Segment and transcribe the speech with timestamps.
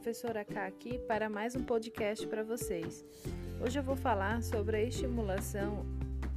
[0.00, 3.04] professora K aqui para mais um podcast para vocês.
[3.60, 5.84] Hoje eu vou falar sobre a estimulação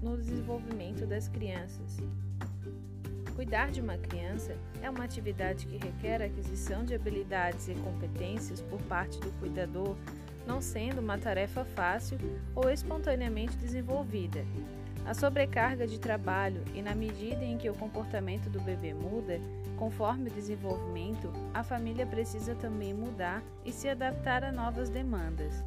[0.01, 1.95] no desenvolvimento das crianças.
[3.33, 8.81] Cuidar de uma criança é uma atividade que requer aquisição de habilidades e competências por
[8.81, 9.95] parte do cuidador,
[10.45, 12.17] não sendo uma tarefa fácil
[12.53, 14.45] ou espontaneamente desenvolvida.
[15.05, 19.39] A sobrecarga de trabalho e na medida em que o comportamento do bebê muda,
[19.83, 25.61] conforme o desenvolvimento, a família precisa também mudar e se adaptar a novas demandas.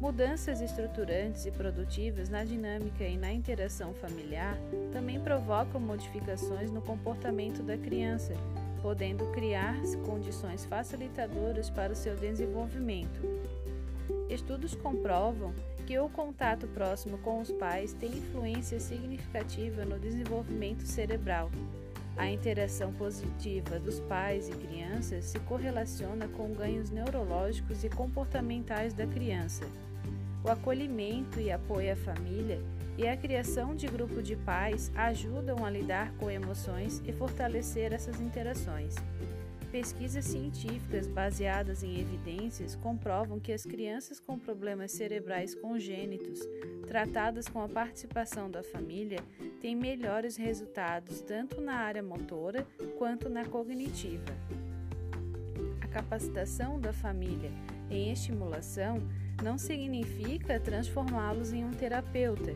[0.00, 4.56] Mudanças estruturantes e produtivas na dinâmica e na interação familiar
[4.92, 8.32] também provocam modificações no comportamento da criança,
[8.80, 9.74] podendo criar
[10.06, 13.20] condições facilitadoras para o seu desenvolvimento.
[14.30, 15.52] Estudos comprovam
[15.84, 21.50] que o contato próximo com os pais tem influência significativa no desenvolvimento cerebral.
[22.16, 29.06] A interação positiva dos pais e crianças se correlaciona com ganhos neurológicos e comportamentais da
[29.06, 29.64] criança.
[30.44, 32.60] O acolhimento e apoio à família
[32.98, 38.20] e a criação de grupo de pais ajudam a lidar com emoções e fortalecer essas
[38.20, 38.94] interações.
[39.70, 46.40] Pesquisas científicas baseadas em evidências comprovam que as crianças com problemas cerebrais congênitos,
[46.92, 49.18] tratadas com a participação da família,
[49.62, 52.66] têm melhores resultados tanto na área motora
[52.98, 54.36] quanto na cognitiva.
[55.80, 57.50] A capacitação da família
[57.90, 58.98] em estimulação
[59.42, 62.54] não significa transformá-los em um terapeuta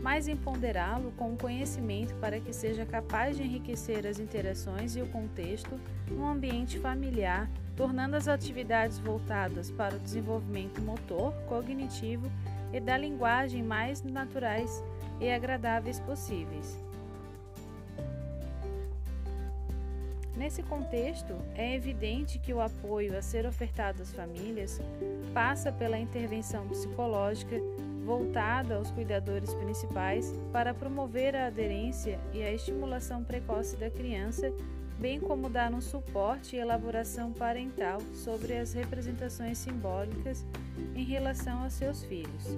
[0.00, 5.06] mas empoderá-lo com o conhecimento para que seja capaz de enriquecer as interações e o
[5.08, 12.96] contexto no ambiente familiar, tornando as atividades voltadas para o desenvolvimento motor, cognitivo e da
[12.96, 14.82] linguagem mais naturais
[15.20, 16.78] e agradáveis possíveis.
[20.36, 24.80] Nesse contexto, é evidente que o apoio a ser ofertado às famílias
[25.34, 27.56] passa pela intervenção psicológica,
[28.04, 34.52] voltada aos cuidadores principais para promover a aderência e a estimulação precoce da criança,
[35.02, 40.46] bem como dar um suporte e elaboração parental sobre as representações simbólicas
[40.94, 42.56] em relação aos seus filhos.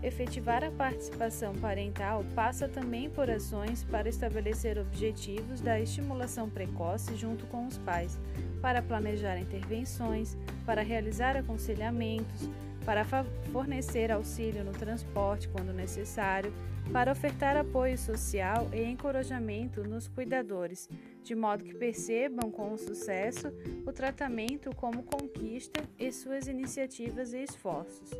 [0.00, 7.44] Efetivar a participação parental passa também por ações para estabelecer objetivos da estimulação precoce junto
[7.46, 8.16] com os pais,
[8.62, 12.48] para planejar intervenções, para realizar aconselhamentos,
[12.84, 13.04] para
[13.50, 16.52] fornecer auxílio no transporte quando necessário,
[16.92, 20.88] para ofertar apoio social e encorajamento nos cuidadores,
[21.22, 23.52] de modo que percebam com sucesso
[23.86, 28.10] o tratamento como conquista e suas iniciativas e esforços.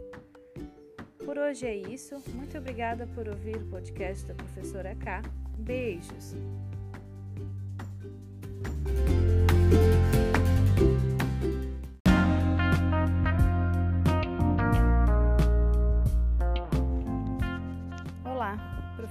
[1.24, 2.22] Por hoje é isso.
[2.34, 5.22] Muito obrigada por ouvir o podcast da professora K.
[5.58, 6.34] Beijos!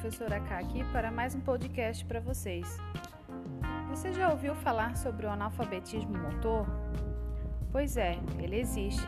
[0.04, 2.78] Professora K aqui para mais um podcast para vocês.
[3.90, 6.68] Você já ouviu falar sobre o analfabetismo motor?
[7.72, 9.08] Pois é, ele existe.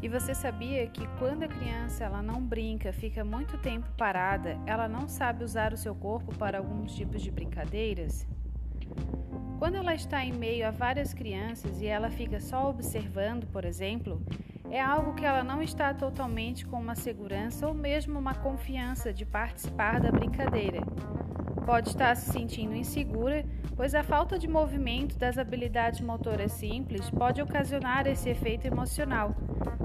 [0.00, 4.86] E você sabia que quando a criança ela não brinca, fica muito tempo parada, ela
[4.86, 8.24] não sabe usar o seu corpo para alguns tipos de brincadeiras?
[9.58, 14.22] Quando ela está em meio a várias crianças e ela fica só observando, por exemplo,
[14.70, 19.24] é algo que ela não está totalmente com uma segurança ou mesmo uma confiança de
[19.24, 20.80] participar da brincadeira.
[21.64, 23.44] Pode estar se sentindo insegura,
[23.74, 29.34] pois a falta de movimento das habilidades motoras simples pode ocasionar esse efeito emocional,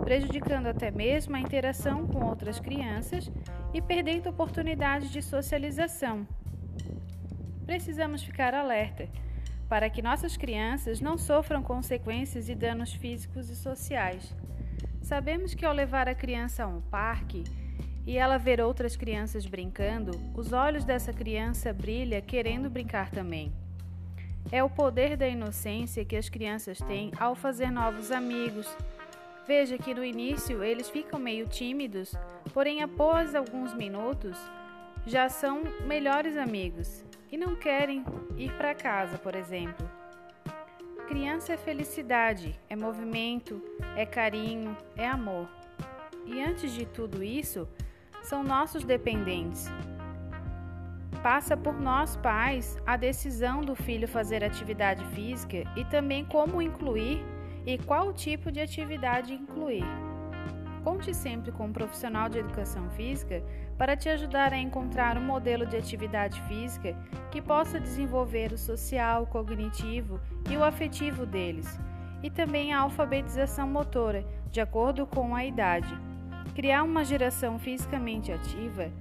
[0.04, 3.32] prejudicando até mesmo a interação com outras crianças
[3.74, 6.28] e perdendo oportunidades de socialização.
[7.66, 9.08] Precisamos ficar alerta
[9.72, 14.36] para que nossas crianças não sofram consequências e danos físicos e sociais.
[15.12, 17.44] Sabemos que ao levar a criança a um parque
[18.08, 23.52] e ela ver outras crianças brincando, os olhos dessa criança brilham querendo brincar também.
[24.50, 28.74] É o poder da inocência que as crianças têm ao fazer novos amigos.
[29.46, 32.16] Veja que no início eles ficam meio tímidos,
[32.54, 34.38] porém após alguns minutos
[35.06, 38.06] já são melhores amigos e não querem
[38.38, 40.01] ir para casa, por exemplo.
[41.12, 43.62] Criança é felicidade, é movimento,
[43.98, 45.46] é carinho, é amor.
[46.26, 47.68] E antes de tudo isso,
[48.24, 49.66] são nossos dependentes.
[51.22, 57.22] Passa por nós, pais, a decisão do filho fazer atividade física e também como incluir
[57.66, 59.84] e qual tipo de atividade incluir.
[60.84, 63.44] Conte sempre com um profissional de educação física
[63.78, 66.96] para te ajudar a encontrar um modelo de atividade física
[67.30, 70.20] que possa desenvolver o social, o cognitivo
[70.50, 71.80] e o afetivo deles
[72.24, 75.98] e também a alfabetização motora, de acordo com a idade.
[76.54, 78.92] Criar uma geração fisicamente ativa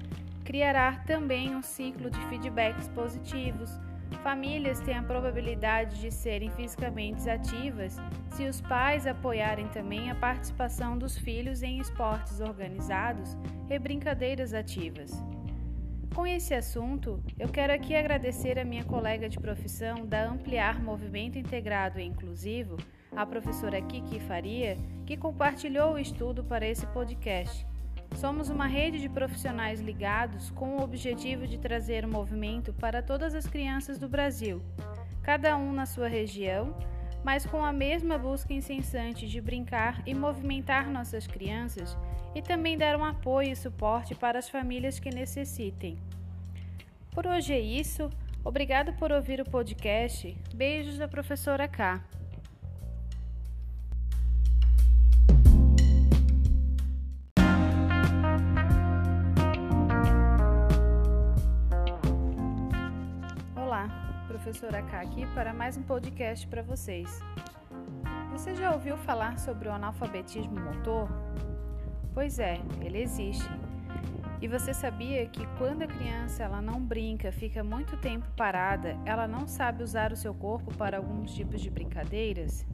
[0.50, 3.70] criará também um ciclo de feedbacks positivos.
[4.18, 7.96] Famílias têm a probabilidade de serem fisicamente ativas
[8.30, 13.36] se os pais apoiarem também a participação dos filhos em esportes organizados
[13.68, 15.10] e brincadeiras ativas.
[16.14, 21.38] Com esse assunto, eu quero aqui agradecer a minha colega de profissão da Ampliar Movimento
[21.38, 22.76] Integrado e Inclusivo,
[23.14, 27.69] a professora Kiki Faria, que compartilhou o estudo para esse podcast.
[28.14, 33.34] Somos uma rede de profissionais ligados com o objetivo de trazer o movimento para todas
[33.34, 34.62] as crianças do Brasil,
[35.22, 36.76] cada um na sua região,
[37.24, 41.96] mas com a mesma busca incessante de brincar e movimentar nossas crianças
[42.34, 45.98] e também dar um apoio e suporte para as famílias que necessitem.
[47.10, 48.08] Por hoje é isso.
[48.44, 50.36] Obrigado por ouvir o podcast.
[50.54, 52.02] Beijos da professora K.
[64.50, 67.20] professora K aqui para mais um podcast para vocês.
[68.32, 71.08] Você já ouviu falar sobre o analfabetismo motor?
[72.12, 73.48] Pois é, ele existe.
[74.42, 79.28] E você sabia que quando a criança ela não brinca, fica muito tempo parada, ela
[79.28, 82.66] não sabe usar o seu corpo para alguns tipos de brincadeiras?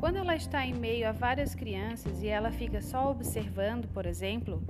[0.00, 4.62] Quando ela está em meio a várias crianças e ela fica só observando, por exemplo,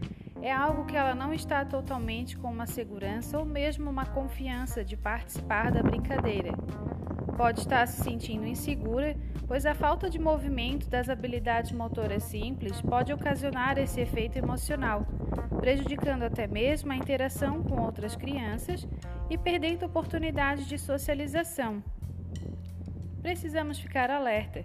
[0.43, 4.97] é algo que ela não está totalmente com uma segurança ou mesmo uma confiança de
[4.97, 6.53] participar da brincadeira.
[7.37, 9.17] Pode estar se sentindo insegura
[9.53, 15.06] pois a falta de movimento das habilidades motoras simples pode ocasionar esse efeito emocional,
[15.61, 18.88] prejudicando até mesmo a interação com outras crianças
[19.29, 21.85] e perdendo oportunidades de socialização.
[23.21, 24.65] Precisamos ficar alerta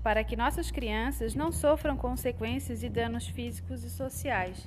[0.00, 4.64] para que nossas crianças não sofram consequências e danos físicos e sociais.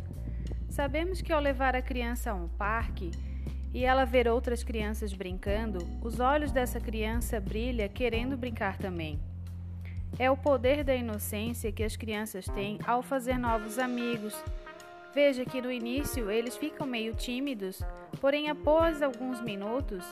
[0.73, 3.11] Sabemos que ao levar a criança a um parque
[3.75, 9.19] e ela ver outras crianças brincando, os olhos dessa criança brilham querendo brincar também.
[10.17, 14.33] É o poder da inocência que as crianças têm ao fazer novos amigos.
[15.13, 17.79] Veja que no início eles ficam meio tímidos,
[18.19, 20.03] porém após alguns minutos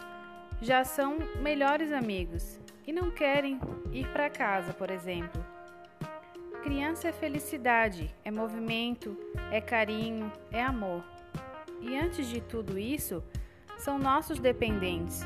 [0.62, 3.60] já são melhores amigos e não querem
[3.92, 5.44] ir para casa, por exemplo.
[6.64, 9.18] Criança é felicidade, é movimento,
[9.52, 11.04] é carinho, é amor.
[11.82, 13.24] E antes de tudo isso,
[13.78, 15.26] são nossos dependentes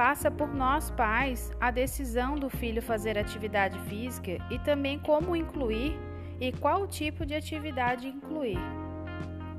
[0.00, 5.94] passa por nós pais a decisão do filho fazer atividade física e também como incluir
[6.40, 8.56] e qual tipo de atividade incluir.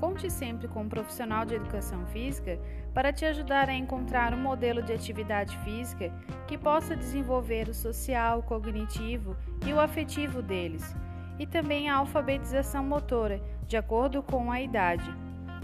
[0.02, 2.58] Conte sempre com um profissional de educação física
[2.92, 6.12] para te ajudar a encontrar um modelo de atividade física
[6.48, 10.92] que possa desenvolver o social, o cognitivo e o afetivo deles,
[11.38, 15.08] e também a alfabetização motora, de acordo com a idade.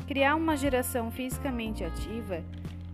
[0.07, 2.45] Criar uma geração fisicamente ativa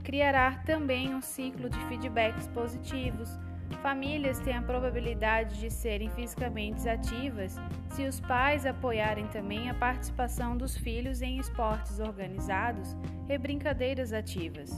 [0.02, 3.38] criará também um ciclo de feedbacks positivos.
[3.82, 7.56] Famílias têm a probabilidade de serem fisicamente ativas
[7.90, 12.96] se os pais apoiarem também a participação dos filhos em esportes organizados
[13.28, 14.70] e brincadeiras ativas.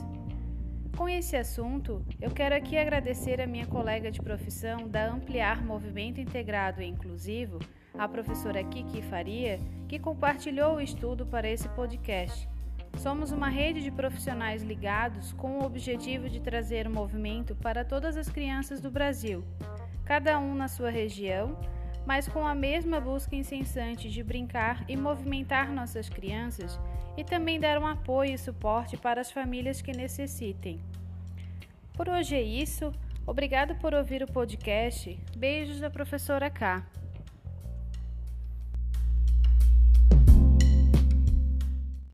[0.97, 6.19] Com esse assunto, eu quero aqui agradecer a minha colega de profissão da Ampliar Movimento
[6.19, 7.59] Integrado e Inclusivo,
[7.97, 12.49] a professora Kiki Faria, que compartilhou o estudo para esse podcast.
[12.97, 18.17] Somos uma rede de profissionais ligados com o objetivo de trazer o movimento para todas
[18.17, 19.43] as crianças do Brasil,
[20.03, 21.57] cada um na sua região,
[22.07, 26.79] mas com a mesma busca incessante de brincar e movimentar nossas crianças
[27.15, 30.79] e também dar um apoio e suporte para as famílias que necessitem.
[31.93, 32.91] Por hoje é isso.
[33.27, 35.19] Obrigado por ouvir o podcast.
[35.35, 36.83] Beijos da professora K.